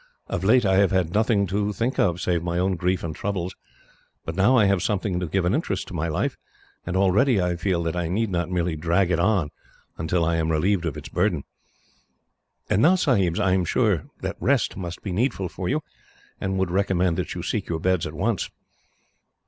Of 0.25 0.43
late 0.43 0.65
I 0.65 0.77
have 0.77 0.89
had 0.89 1.13
nothing 1.13 1.45
to 1.45 1.71
think 1.73 1.99
of, 1.99 2.19
save 2.19 2.41
my 2.41 2.57
own 2.57 2.75
grief 2.75 3.03
and 3.03 3.15
troubles, 3.15 3.55
but 4.25 4.35
now 4.35 4.57
I 4.57 4.65
have 4.65 4.81
something 4.81 5.19
to 5.19 5.27
give 5.27 5.45
an 5.45 5.53
interest 5.53 5.87
to 5.89 5.93
my 5.93 6.07
life, 6.07 6.37
and 6.87 6.97
already 6.97 7.39
I 7.39 7.55
feel 7.55 7.83
that 7.83 7.95
I 7.95 8.07
need 8.07 8.31
not 8.31 8.49
merely 8.49 8.75
drag 8.75 9.11
it 9.11 9.19
on, 9.19 9.51
until 9.99 10.25
I 10.25 10.37
am 10.37 10.51
relieved 10.51 10.87
of 10.87 10.97
its 10.97 11.09
burden. 11.09 11.43
"And 12.67 12.81
now, 12.81 12.95
Sahibs, 12.95 13.39
I 13.39 13.51
am 13.53 13.63
sure 13.63 14.05
that 14.23 14.37
rest 14.39 14.75
must 14.75 15.03
be 15.03 15.11
needful 15.11 15.49
for 15.49 15.69
you, 15.69 15.81
and 16.39 16.57
would 16.57 16.71
recommend 16.71 17.15
that 17.17 17.35
you 17.35 17.43
seek 17.43 17.69
your 17.69 17.79
beds 17.79 18.07
at 18.07 18.15
once." 18.15 18.49